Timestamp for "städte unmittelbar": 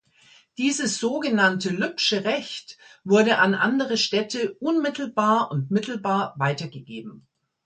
3.97-5.51